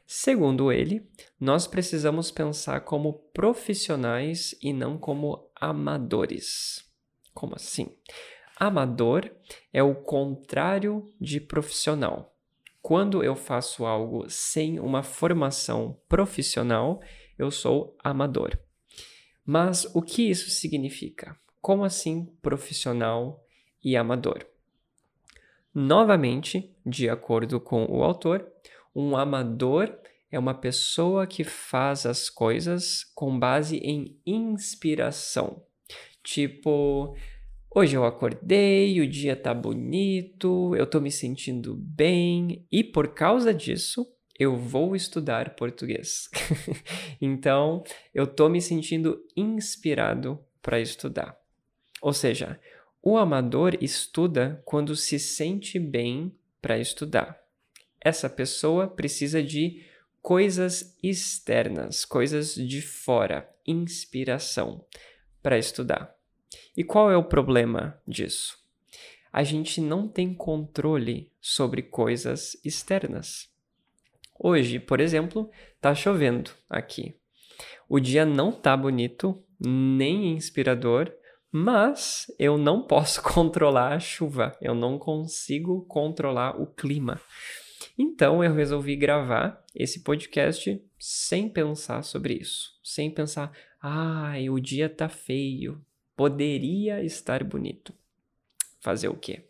Segundo 0.07 0.71
ele, 0.71 1.05
nós 1.39 1.67
precisamos 1.67 2.31
pensar 2.31 2.83
como 2.83 3.13
profissionais 3.35 4.55
e 4.63 4.73
não 4.73 4.97
como 4.97 5.51
amadores. 5.55 6.85
Como 7.35 7.57
assim? 7.57 7.89
Amador 8.57 9.29
é 9.73 9.83
o 9.83 9.95
contrário 9.97 11.13
de 11.21 11.41
profissional. 11.41 12.35
Quando 12.81 13.23
eu 13.25 13.35
faço 13.35 13.85
algo 13.85 14.31
sem 14.31 14.79
uma 14.79 15.03
formação 15.03 16.01
profissional, 16.09 17.01
eu 17.37 17.51
sou 17.51 17.97
amador. 18.03 18.57
Mas 19.45 19.85
o 19.93 20.01
que 20.01 20.31
isso 20.31 20.51
significa? 20.51 21.37
Como 21.61 21.85
assim 21.85 22.27
profissional 22.41 23.45
e 23.83 23.97
amador? 23.97 24.47
Novamente, 25.75 26.75
de 26.87 27.09
acordo 27.11 27.61
com 27.61 27.85
o 27.87 28.03
autor, 28.03 28.51
um 28.97 29.15
amador 29.15 29.95
é 30.33 30.39
uma 30.39 30.55
pessoa 30.55 31.27
que 31.27 31.45
faz 31.45 32.07
as 32.07 32.31
coisas 32.31 33.05
com 33.15 33.39
base 33.39 33.77
em 33.77 34.19
inspiração. 34.25 35.63
Tipo, 36.25 37.15
hoje 37.71 37.95
eu 37.95 38.07
acordei, 38.07 38.99
o 39.01 39.07
dia 39.07 39.37
tá 39.37 39.53
bonito, 39.53 40.75
eu 40.75 40.87
tô 40.87 40.99
me 40.99 41.11
sentindo 41.11 41.75
bem 41.77 42.67
e 42.73 42.83
por 42.83 43.09
causa 43.09 43.53
disso 43.53 44.11
eu 44.39 44.57
vou 44.57 44.97
estudar 44.97 45.55
português. 45.57 46.31
então, 47.21 47.85
eu 48.15 48.27
tô 48.27 48.49
me 48.49 48.63
sentindo 48.63 49.23
inspirado 49.37 50.41
para 50.63 50.81
estudar. 50.81 51.39
Ou 52.01 52.15
seja, 52.15 52.59
o 53.03 53.19
amador 53.19 53.77
estuda 53.81 54.63
quando 54.65 54.97
se 54.97 55.19
sente 55.19 55.79
bem 55.79 56.35
para 56.61 56.79
estudar. 56.79 57.46
Essa 58.07 58.31
pessoa 58.31 58.87
precisa 58.87 59.43
de 59.43 59.85
coisas 60.23 60.97
externas, 61.03 62.05
coisas 62.05 62.55
de 62.55 62.81
fora, 62.81 63.53
inspiração 63.67 64.87
para 65.43 65.59
estudar. 65.59 66.15
E 66.77 66.85
qual 66.85 67.11
é 67.11 67.17
o 67.17 67.25
problema 67.25 68.01
disso? 68.07 68.57
A 69.33 69.43
gente 69.43 69.81
não 69.81 70.07
tem 70.07 70.33
controle 70.33 71.33
sobre 71.41 71.83
coisas 71.83 72.57
externas. 72.65 73.49
Hoje, 74.39 74.79
por 74.79 75.01
exemplo, 75.01 75.51
está 75.75 75.93
chovendo 75.93 76.53
aqui. 76.71 77.19
O 77.89 77.99
dia 77.99 78.25
não 78.25 78.51
está 78.51 78.77
bonito, 78.77 79.43
nem 79.59 80.33
inspirador, 80.37 81.13
mas 81.51 82.27
eu 82.39 82.57
não 82.57 82.87
posso 82.87 83.21
controlar 83.35 83.95
a 83.95 83.99
chuva, 83.99 84.57
eu 84.63 84.77
não 84.77 84.97
consigo 84.97 85.85
controlar 85.87 86.53
o 86.63 86.69
clima. 86.69 87.21
Então 87.99 88.43
eu 88.43 88.55
resolvi 88.55 88.97
gravar 88.97 89.65
esse 89.75 90.01
podcast 90.01 90.83
sem 90.99 91.49
pensar 91.49 92.03
sobre 92.03 92.35
isso, 92.35 92.79
sem 92.83 93.11
pensar, 93.11 93.53
ai, 93.81 94.49
o 94.49 94.59
dia 94.59 94.89
tá 94.89 95.09
feio, 95.09 95.85
poderia 96.17 97.03
estar 97.03 97.45
bonito. 97.45 97.93
Fazer 98.81 99.09
o 99.09 99.17
quê? 99.17 99.45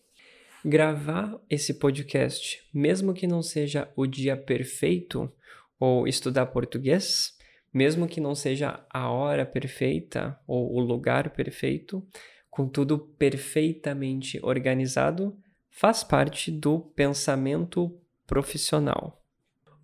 Gravar 0.64 1.40
esse 1.48 1.74
podcast, 1.74 2.62
mesmo 2.72 3.14
que 3.14 3.26
não 3.26 3.42
seja 3.42 3.88
o 3.94 4.06
dia 4.06 4.36
perfeito, 4.36 5.32
ou 5.78 6.08
estudar 6.08 6.46
português, 6.46 7.36
mesmo 7.72 8.08
que 8.08 8.20
não 8.20 8.34
seja 8.34 8.84
a 8.90 9.10
hora 9.10 9.44
perfeita 9.44 10.38
ou 10.46 10.74
o 10.74 10.80
lugar 10.80 11.30
perfeito, 11.30 12.04
com 12.50 12.66
tudo 12.66 12.98
perfeitamente 12.98 14.40
organizado, 14.42 15.36
faz 15.70 16.02
parte 16.02 16.50
do 16.50 16.80
pensamento 16.80 17.94
profissional. 18.26 19.22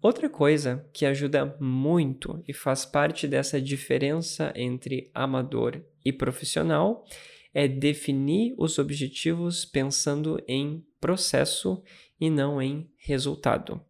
Outra 0.00 0.28
coisa 0.28 0.84
que 0.92 1.06
ajuda 1.06 1.56
muito 1.61 2.42
e 2.46 2.52
faz 2.52 2.84
parte 2.84 3.28
dessa 3.28 3.61
diferença 3.61 4.52
entre 4.56 5.11
amador 5.14 5.80
e 6.04 6.12
profissional 6.12 7.04
é 7.54 7.68
definir 7.68 8.54
os 8.58 8.78
objetivos 8.78 9.64
pensando 9.64 10.42
em 10.49 10.84
processo 11.00 11.82
e 12.20 12.28
não 12.28 12.61
em 12.61 12.90
resultado. 12.96 13.80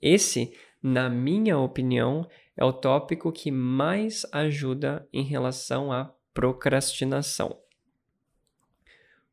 Esse, 0.00 0.54
na 0.82 1.10
minha 1.10 1.58
opinião, 1.58 2.26
é 2.56 2.64
o 2.64 2.72
tópico 2.72 3.30
que 3.30 3.50
mais 3.50 4.24
ajuda 4.32 5.06
em 5.12 5.24
relação 5.24 5.92
à 5.92 6.14
procrastinação. 6.32 7.58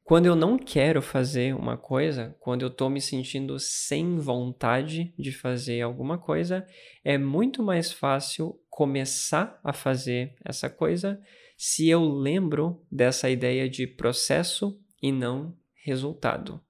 Quando 0.06 0.28
eu 0.28 0.36
não 0.36 0.56
quero 0.60 1.02
fazer 1.02 1.56
uma 1.56 1.78
coisa, 1.78 2.36
quando 2.40 2.62
eu 2.62 2.68
estou 2.68 2.92
me 2.92 3.02
sentindo 3.02 3.58
sem 3.58 4.20
vontade 4.20 5.12
de 5.18 5.32
fazer 5.32 5.82
alguma 5.82 6.16
coisa, 6.16 6.64
é 7.04 7.18
muito 7.18 7.64
mais 7.64 7.92
fácil 7.92 8.56
começar 8.70 9.60
a 9.64 9.74
fazer 9.74 10.36
essa 10.46 10.70
coisa 10.70 11.20
se 11.58 11.90
eu 11.90 12.08
lembro 12.08 12.86
dessa 12.92 13.32
ideia 13.32 13.68
de 13.68 13.88
processo 13.88 14.80
e 15.02 15.12
não 15.12 15.58
resultado. 15.84 16.62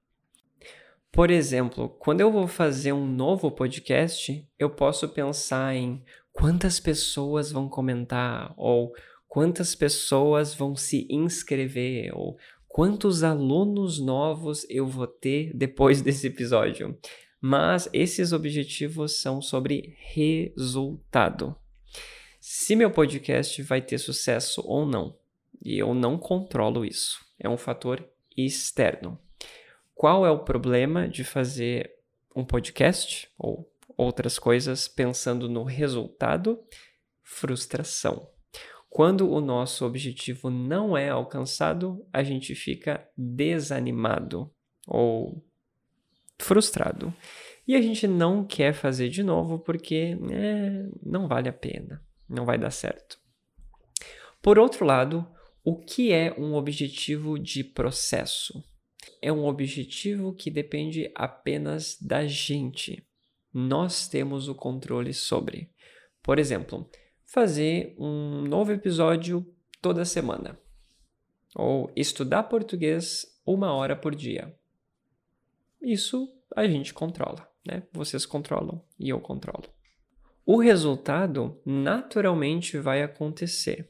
Por 1.12 1.30
exemplo, 1.30 1.90
quando 1.90 2.22
eu 2.22 2.32
vou 2.32 2.48
fazer 2.48 2.94
um 2.94 3.06
novo 3.06 3.52
podcast, 3.52 4.48
eu 4.58 4.70
posso 4.70 5.10
pensar 5.10 5.76
em 5.76 6.02
quantas 6.32 6.80
pessoas 6.80 7.52
vão 7.52 7.68
comentar, 7.68 8.54
ou 8.56 8.94
quantas 9.28 9.76
pessoas 9.76 10.54
vão 10.54 10.78
se 10.78 11.06
inscrever, 11.10 12.18
ou 12.18 12.38
quantos 12.76 13.24
alunos 13.24 14.02
novos 14.02 14.66
eu 14.70 14.86
vou 14.86 15.08
ter 15.08 15.50
depois 15.54 16.02
desse 16.02 16.28
episódio. 16.28 17.00
Mas 17.40 17.88
esses 17.94 18.34
objetivos 18.34 19.22
são 19.22 19.42
sobre 19.42 19.96
resultado. 19.98 21.56
Se 22.38 22.76
meu 22.76 22.92
podcast 22.92 23.64
vai 23.64 23.82
ter 23.82 23.98
sucesso 23.98 24.62
ou 24.66 24.86
não, 24.86 25.16
e 25.64 25.80
eu 25.80 25.94
não 25.94 26.18
controlo 26.18 26.84
isso, 26.84 27.26
é 27.40 27.48
um 27.48 27.56
fator 27.56 28.06
externo. 28.36 29.18
Qual 29.94 30.26
é 30.26 30.30
o 30.30 30.44
problema 30.44 31.08
de 31.08 31.24
fazer 31.24 31.96
um 32.36 32.44
podcast 32.44 33.30
ou 33.40 33.72
outras 33.96 34.38
coisas 34.38 34.86
pensando 34.86 35.48
no 35.48 35.64
resultado? 35.64 36.60
Frustração. 37.24 38.35
Quando 38.96 39.30
o 39.30 39.42
nosso 39.42 39.86
objetivo 39.86 40.50
não 40.50 40.96
é 40.96 41.10
alcançado, 41.10 42.08
a 42.14 42.24
gente 42.24 42.56
fica 42.56 43.06
desanimado 43.18 44.50
ou 44.88 45.46
frustrado. 46.40 47.14
E 47.68 47.76
a 47.76 47.82
gente 47.82 48.08
não 48.08 48.46
quer 48.46 48.74
fazer 48.74 49.10
de 49.10 49.22
novo 49.22 49.60
porque 49.60 50.18
é, 50.32 50.86
não 51.06 51.28
vale 51.28 51.50
a 51.50 51.52
pena, 51.52 52.02
não 52.30 52.46
vai 52.46 52.58
dar 52.58 52.72
certo. 52.72 53.20
Por 54.42 54.58
outro 54.58 54.86
lado, 54.86 55.28
o 55.62 55.76
que 55.76 56.14
é 56.14 56.34
um 56.40 56.54
objetivo 56.54 57.38
de 57.38 57.66
processo? 57.66 58.64
É 59.22 59.30
um 59.30 59.46
objetivo 59.46 60.32
que 60.32 60.50
depende 60.50 61.12
apenas 61.16 61.98
da 62.00 62.26
gente. 62.26 63.06
Nós 63.54 64.08
temos 64.08 64.48
o 64.48 64.56
controle 64.56 65.14
sobre. 65.14 65.70
Por 66.24 66.40
exemplo, 66.40 66.90
fazer 67.26 67.96
um 67.98 68.42
novo 68.42 68.72
episódio 68.72 69.46
toda 69.82 70.06
semana. 70.06 70.58
Ou 71.56 71.92
estudar 71.96 72.44
português 72.44 73.26
uma 73.46 73.74
hora 73.74 73.96
por 73.96 74.16
dia. 74.16 74.54
Isso 75.82 76.34
a 76.56 76.68
gente 76.68 76.94
controla, 76.94 77.48
né? 77.66 77.84
Vocês 77.94 78.26
controlam 78.26 78.82
e 79.00 79.10
eu 79.10 79.20
controlo. 79.20 79.66
O 80.46 80.58
resultado 80.58 81.60
naturalmente 81.66 82.78
vai 82.78 83.02
acontecer. 83.02 83.90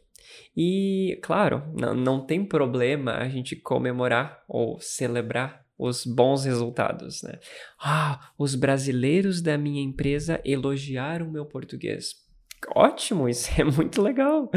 E, 0.55 1.19
claro, 1.21 1.63
não, 1.73 2.25
tem 2.25 2.43
problema 2.43 3.17
a 3.17 3.27
gente 3.27 3.55
comemorar 3.55 4.43
ou 4.47 4.79
celebrar 4.79 5.65
os 5.77 6.05
bons 6.05 6.45
resultados, 6.45 7.21
né? 7.21 7.39
Ah, 7.79 8.31
os 8.37 8.55
brasileiros 8.55 9.41
da 9.41 9.57
minha 9.57 9.83
empresa 9.83 10.41
elogiaram 10.45 11.29
meu 11.29 11.45
português 11.45 12.24
ótimo, 12.73 13.27
isso 13.27 13.49
é 13.59 13.63
muito 13.63 14.01
legal. 14.01 14.49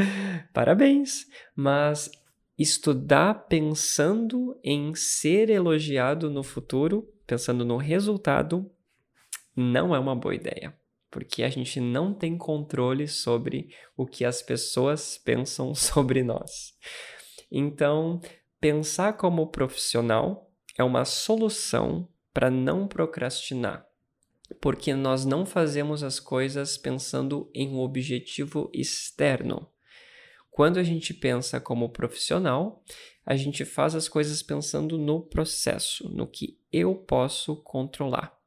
Parabéns. 0.53 1.25
Mas 1.55 2.09
estudar 2.57 3.45
pensando 3.47 4.59
em 4.63 4.93
ser 4.93 5.49
elogiado 5.49 6.29
no 6.29 6.43
futuro, 6.43 7.07
pensando 7.25 7.63
no 7.63 7.77
resultado, 7.77 8.69
não 9.55 9.95
é 9.95 9.99
uma 9.99 10.15
boa 10.15 10.35
ideia, 10.35 10.77
porque 11.09 11.43
a 11.43 11.49
gente 11.49 11.79
não 11.79 12.13
tem 12.13 12.37
controle 12.37 13.07
sobre 13.07 13.69
o 13.95 14.05
que 14.05 14.25
as 14.25 14.41
pessoas 14.41 15.17
pensam 15.17 15.73
sobre 15.75 16.23
nós. 16.23 16.73
Então, 17.51 18.21
pensar 18.59 19.13
como 19.13 19.47
profissional 19.47 20.51
é 20.77 20.83
uma 20.83 21.05
solução 21.05 22.07
para 22.33 22.49
não 22.49 22.87
procrastinar 22.87 23.88
porque 24.59 24.93
nós 24.93 25.25
não 25.25 25.45
fazemos 25.45 26.03
as 26.03 26.19
coisas 26.19 26.77
pensando 26.77 27.49
em 27.53 27.69
um 27.69 27.79
objetivo 27.79 28.69
externo. 28.73 29.67
Quando 30.49 30.77
a 30.77 30.83
gente 30.83 31.13
pensa 31.13 31.59
como 31.59 31.89
profissional, 31.89 32.83
a 33.25 33.35
gente 33.35 33.63
faz 33.63 33.95
as 33.95 34.09
coisas 34.09 34.41
pensando 34.41 34.97
no 34.97 35.21
processo, 35.21 36.09
no 36.09 36.27
que 36.27 36.57
eu 36.73 36.95
posso 36.95 37.55
controlar. 37.57 38.37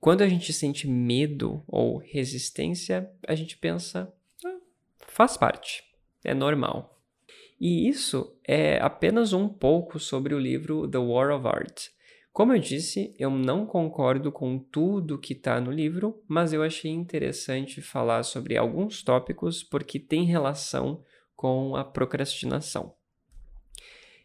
Quando 0.00 0.22
a 0.22 0.28
gente 0.28 0.52
sente 0.52 0.88
medo 0.88 1.62
ou 1.68 1.98
resistência, 1.98 3.10
a 3.28 3.34
gente 3.34 3.58
pensa, 3.58 4.12
ah, 4.44 4.58
faz 5.06 5.36
parte, 5.36 5.84
é 6.24 6.32
normal. 6.32 6.98
E 7.60 7.86
isso 7.86 8.34
é 8.42 8.78
apenas 8.80 9.34
um 9.34 9.46
pouco 9.46 10.00
sobre 10.00 10.34
o 10.34 10.38
livro 10.38 10.88
The 10.88 10.98
War 10.98 11.30
of 11.30 11.46
Art. 11.46 11.88
Como 12.32 12.52
eu 12.52 12.60
disse, 12.60 13.12
eu 13.18 13.28
não 13.28 13.66
concordo 13.66 14.30
com 14.30 14.56
tudo 14.56 15.18
que 15.18 15.32
está 15.32 15.60
no 15.60 15.72
livro, 15.72 16.22
mas 16.28 16.52
eu 16.52 16.62
achei 16.62 16.92
interessante 16.92 17.82
falar 17.82 18.22
sobre 18.22 18.56
alguns 18.56 19.02
tópicos 19.02 19.64
porque 19.64 19.98
tem 19.98 20.24
relação 20.24 21.02
com 21.34 21.74
a 21.74 21.84
procrastinação. 21.84 22.94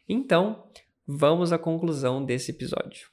Então, 0.07 0.69
vamos 1.05 1.51
à 1.51 1.57
conclusão 1.57 2.23
desse 2.23 2.51
episódio. 2.51 3.09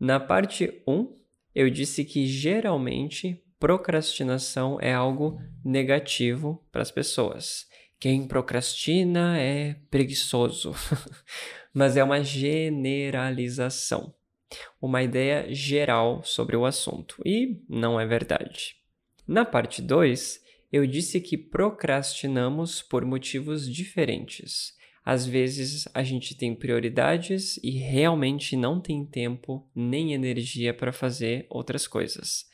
Na 0.00 0.18
parte 0.18 0.82
1, 0.88 1.14
eu 1.54 1.68
disse 1.68 2.02
que 2.02 2.26
geralmente 2.26 3.44
procrastinação 3.60 4.78
é 4.80 4.94
algo 4.94 5.38
negativo 5.62 6.64
para 6.72 6.80
as 6.80 6.90
pessoas. 6.90 7.68
Quem 8.00 8.26
procrastina 8.26 9.38
é 9.38 9.76
preguiçoso, 9.90 10.74
mas 11.72 11.98
é 11.98 12.02
uma 12.02 12.24
generalização 12.24 14.14
uma 14.80 15.02
ideia 15.02 15.52
geral 15.52 16.22
sobre 16.24 16.56
o 16.56 16.64
assunto, 16.64 17.22
e 17.24 17.60
não 17.68 17.98
é 17.98 18.06
verdade. 18.06 18.76
Na 19.26 19.44
parte 19.44 19.80
2, 19.80 20.42
eu 20.72 20.86
disse 20.86 21.20
que 21.20 21.36
procrastinamos 21.36 22.82
por 22.82 23.04
motivos 23.04 23.70
diferentes. 23.70 24.74
Às 25.04 25.26
vezes 25.26 25.88
a 25.92 26.02
gente 26.02 26.34
tem 26.34 26.54
prioridades 26.54 27.58
e 27.62 27.70
realmente 27.70 28.56
não 28.56 28.80
tem 28.80 29.04
tempo 29.04 29.68
nem 29.74 30.14
energia 30.14 30.72
para 30.72 30.92
fazer 30.92 31.46
outras 31.50 31.86
coisas. 31.86 32.46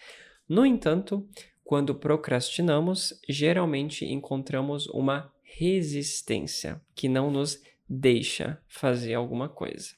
No 0.48 0.64
entanto, 0.64 1.28
quando 1.62 1.94
procrastinamos, 1.94 3.20
geralmente 3.28 4.06
encontramos 4.06 4.86
uma 4.86 5.30
resistência 5.42 6.80
que 6.94 7.08
não 7.08 7.30
nos 7.30 7.62
deixa 7.88 8.58
fazer 8.66 9.14
alguma 9.14 9.48
coisa. 9.48 9.94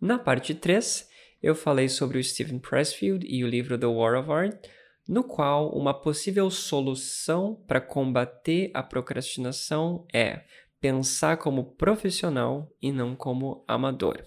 Na 0.00 0.16
parte 0.16 0.54
3, 0.54 1.08
eu 1.42 1.54
falei 1.54 1.88
sobre 1.88 2.18
o 2.18 2.24
Stephen 2.24 2.60
Pressfield 2.60 3.26
e 3.28 3.42
o 3.42 3.48
livro 3.48 3.76
The 3.76 3.86
War 3.86 4.18
of 4.18 4.30
Art, 4.30 4.66
no 5.08 5.24
qual 5.24 5.70
uma 5.70 5.92
possível 5.92 6.50
solução 6.50 7.56
para 7.66 7.80
combater 7.80 8.70
a 8.74 8.82
procrastinação 8.82 10.06
é 10.12 10.44
pensar 10.80 11.38
como 11.38 11.74
profissional 11.74 12.70
e 12.80 12.92
não 12.92 13.16
como 13.16 13.64
amador. 13.66 14.24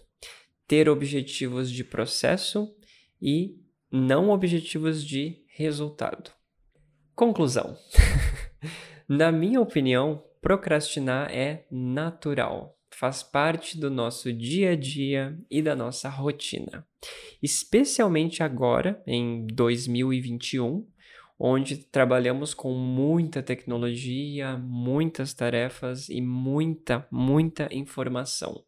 Ter 0.67 0.89
objetivos 0.89 1.71
de 1.71 1.83
processo 1.83 2.73
e 3.21 3.57
não 3.89 4.29
objetivos 4.29 5.05
de 5.05 5.45
resultado. 5.55 6.31
Conclusão. 7.15 7.77
Na 9.07 9.31
minha 9.31 9.61
opinião, 9.61 10.23
procrastinar 10.41 11.31
é 11.31 11.65
natural 11.69 12.77
faz 12.91 13.23
parte 13.23 13.79
do 13.79 13.89
nosso 13.89 14.31
dia 14.31 14.71
a 14.71 14.75
dia 14.75 15.37
e 15.49 15.61
da 15.61 15.75
nossa 15.75 16.09
rotina. 16.09 16.85
Especialmente 17.41 18.43
agora, 18.43 19.01
em 19.07 19.45
2021, 19.47 20.87
onde 21.39 21.77
trabalhamos 21.77 22.53
com 22.53 22.73
muita 22.73 23.41
tecnologia, 23.41 24.57
muitas 24.57 25.33
tarefas 25.33 26.07
e 26.09 26.21
muita, 26.21 27.07
muita 27.11 27.67
informação. 27.73 28.63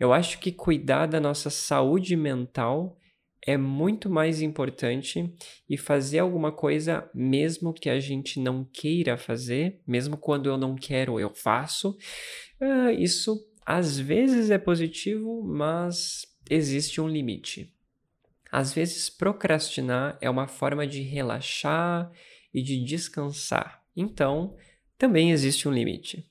Eu 0.00 0.12
acho 0.12 0.38
que 0.40 0.50
cuidar 0.50 1.06
da 1.06 1.20
nossa 1.20 1.50
saúde 1.50 2.16
mental 2.16 2.98
é 3.46 3.56
muito 3.56 4.08
mais 4.08 4.40
importante 4.40 5.32
e 5.68 5.76
fazer 5.76 6.20
alguma 6.20 6.50
coisa, 6.50 7.08
mesmo 7.14 7.74
que 7.74 7.90
a 7.90 8.00
gente 8.00 8.40
não 8.40 8.64
queira 8.64 9.16
fazer, 9.18 9.80
mesmo 9.86 10.16
quando 10.16 10.48
eu 10.48 10.56
não 10.56 10.74
quero, 10.74 11.20
eu 11.20 11.30
faço. 11.30 11.96
Uh, 12.60 12.90
isso 12.98 13.46
às 13.66 13.98
vezes 13.98 14.50
é 14.50 14.58
positivo, 14.58 15.42
mas 15.42 16.26
existe 16.48 17.00
um 17.00 17.08
limite. 17.08 17.72
Às 18.50 18.72
vezes, 18.72 19.10
procrastinar 19.10 20.16
é 20.20 20.30
uma 20.30 20.46
forma 20.46 20.86
de 20.86 21.02
relaxar 21.02 22.10
e 22.52 22.62
de 22.62 22.82
descansar. 22.84 23.82
Então, 23.96 24.56
também 24.96 25.32
existe 25.32 25.68
um 25.68 25.72
limite. 25.72 26.30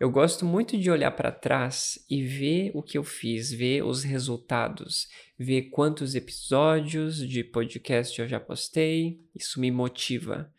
Eu 0.00 0.12
gosto 0.12 0.44
muito 0.44 0.78
de 0.78 0.92
olhar 0.92 1.10
para 1.10 1.32
trás 1.32 1.98
e 2.08 2.22
ver 2.22 2.70
o 2.72 2.84
que 2.84 2.96
eu 2.96 3.02
fiz, 3.02 3.50
ver 3.50 3.82
os 3.82 4.04
resultados, 4.04 5.08
ver 5.36 5.70
quantos 5.70 6.14
episódios 6.14 7.16
de 7.16 7.42
podcast 7.42 8.20
eu 8.20 8.28
já 8.28 8.38
postei. 8.38 9.20
Isso 9.34 9.60
me 9.60 9.72
motiva. 9.72 10.52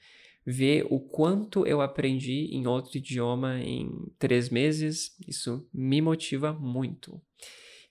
Ver 0.45 0.86
o 0.89 0.99
quanto 0.99 1.65
eu 1.65 1.80
aprendi 1.80 2.49
em 2.52 2.67
outro 2.67 2.97
idioma 2.97 3.62
em 3.62 3.89
três 4.19 4.49
meses. 4.49 5.15
Isso 5.25 5.65
me 5.73 6.02
motiva 6.02 6.52
muito. 6.52 7.21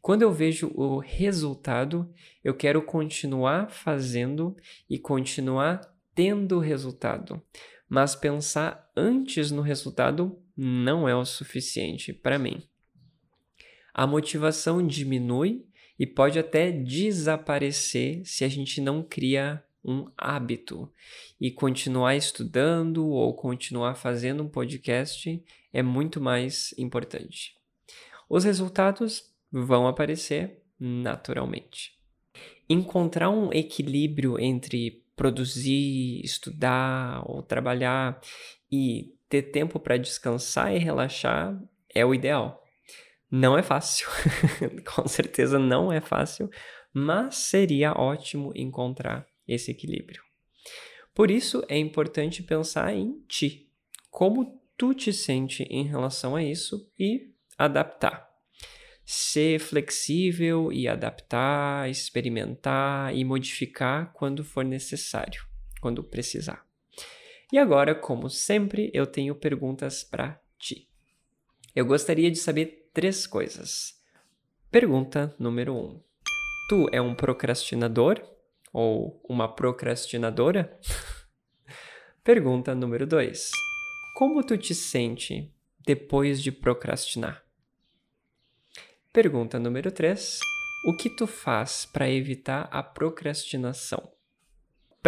Quando 0.02 0.20
eu 0.20 0.32
vejo 0.32 0.70
o 0.74 0.98
resultado, 0.98 2.12
eu 2.44 2.52
quero 2.52 2.82
continuar 2.82 3.70
fazendo 3.70 4.54
e 4.88 4.98
continuar 4.98 5.80
tendo 6.14 6.58
resultado. 6.58 7.42
Mas 7.88 8.14
pensar 8.14 8.90
antes 8.94 9.50
no 9.50 9.62
resultado 9.62 10.38
não 10.60 11.08
é 11.08 11.14
o 11.14 11.24
suficiente 11.24 12.12
para 12.12 12.36
mim. 12.36 12.60
A 13.94 14.08
motivação 14.08 14.84
diminui 14.84 15.64
e 15.96 16.04
pode 16.04 16.36
até 16.36 16.72
desaparecer 16.72 18.22
se 18.24 18.44
a 18.44 18.48
gente 18.48 18.80
não 18.80 19.02
cria 19.02 19.62
um 19.84 20.10
hábito. 20.16 20.92
E 21.40 21.50
continuar 21.52 22.16
estudando 22.16 23.06
ou 23.06 23.32
continuar 23.34 23.94
fazendo 23.94 24.42
um 24.42 24.48
podcast 24.48 25.40
é 25.72 25.82
muito 25.82 26.20
mais 26.20 26.74
importante. 26.76 27.56
Os 28.28 28.42
resultados 28.42 29.32
vão 29.50 29.86
aparecer 29.86 30.60
naturalmente. 30.78 31.96
Encontrar 32.68 33.30
um 33.30 33.52
equilíbrio 33.52 34.38
entre 34.40 35.04
produzir, 35.14 36.20
estudar 36.22 37.22
ou 37.28 37.42
trabalhar 37.42 38.20
e 38.70 39.14
ter 39.28 39.42
tempo 39.42 39.78
para 39.78 39.96
descansar 39.96 40.74
e 40.74 40.78
relaxar 40.78 41.58
é 41.94 42.04
o 42.04 42.14
ideal. 42.14 42.64
Não 43.30 43.58
é 43.58 43.62
fácil, 43.62 44.08
com 44.94 45.06
certeza 45.06 45.58
não 45.58 45.92
é 45.92 46.00
fácil, 46.00 46.50
mas 46.92 47.36
seria 47.36 47.92
ótimo 47.92 48.52
encontrar 48.54 49.26
esse 49.46 49.70
equilíbrio. 49.70 50.22
Por 51.14 51.30
isso 51.30 51.64
é 51.68 51.76
importante 51.76 52.42
pensar 52.42 52.94
em 52.94 53.20
ti, 53.28 53.70
como 54.10 54.60
tu 54.76 54.94
te 54.94 55.12
sente 55.12 55.64
em 55.64 55.84
relação 55.84 56.36
a 56.36 56.42
isso 56.42 56.90
e 56.98 57.34
adaptar 57.58 58.28
ser 59.10 59.58
flexível 59.58 60.70
e 60.70 60.86
adaptar, 60.86 61.88
experimentar 61.88 63.16
e 63.16 63.24
modificar 63.24 64.12
quando 64.12 64.44
for 64.44 64.62
necessário, 64.62 65.46
quando 65.80 66.04
precisar. 66.04 66.67
E 67.52 67.58
agora, 67.58 67.94
como 67.94 68.28
sempre, 68.28 68.90
eu 68.92 69.06
tenho 69.06 69.34
perguntas 69.34 70.04
para 70.04 70.40
ti. 70.58 70.88
Eu 71.74 71.86
gostaria 71.86 72.30
de 72.30 72.38
saber 72.38 72.90
três 72.92 73.26
coisas. 73.26 73.98
Pergunta 74.70 75.34
número 75.38 75.74
um: 75.74 76.02
Tu 76.68 76.88
é 76.92 77.00
um 77.00 77.14
procrastinador 77.14 78.22
ou 78.72 79.22
uma 79.28 79.48
procrastinadora? 79.54 80.78
Pergunta 82.22 82.74
número 82.74 83.06
dois: 83.06 83.50
Como 84.16 84.44
tu 84.44 84.58
te 84.58 84.74
sente 84.74 85.54
depois 85.86 86.42
de 86.42 86.52
procrastinar? 86.52 87.48
Pergunta 89.10 89.58
número 89.58 89.90
3. 89.90 90.38
O 90.84 90.94
que 90.94 91.08
tu 91.08 91.26
faz 91.26 91.86
para 91.86 92.10
evitar 92.10 92.68
a 92.70 92.82
procrastinação? 92.82 94.12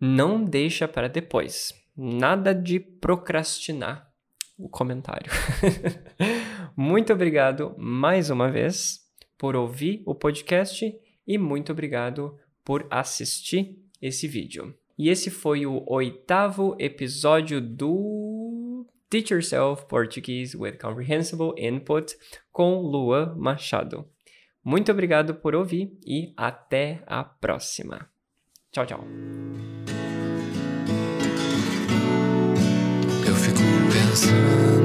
Não 0.00 0.42
deixa 0.42 0.88
para 0.88 1.08
depois. 1.08 1.72
Nada 1.96 2.52
de 2.52 2.80
procrastinar 2.80 4.10
o 4.58 4.68
comentário. 4.68 5.30
muito 6.76 7.12
obrigado 7.12 7.76
mais 7.78 8.28
uma 8.28 8.50
vez 8.50 9.01
por 9.42 9.56
ouvir 9.56 10.04
o 10.06 10.14
podcast 10.14 10.96
e 11.26 11.36
muito 11.36 11.72
obrigado 11.72 12.38
por 12.64 12.86
assistir 12.88 13.76
esse 14.00 14.28
vídeo. 14.28 14.72
E 14.96 15.08
esse 15.08 15.32
foi 15.32 15.66
o 15.66 15.82
oitavo 15.88 16.76
episódio 16.78 17.60
do 17.60 18.86
Teach 19.10 19.34
Yourself 19.34 19.86
Portuguese 19.86 20.56
with 20.56 20.78
Comprehensible 20.78 21.54
Input 21.58 22.16
com 22.52 22.82
Lua 22.82 23.34
Machado. 23.36 24.08
Muito 24.62 24.92
obrigado 24.92 25.34
por 25.34 25.56
ouvir 25.56 25.98
e 26.06 26.32
até 26.36 27.02
a 27.04 27.24
próxima. 27.24 28.08
Tchau, 28.70 28.86
tchau. 28.86 29.04
answer 34.12 34.81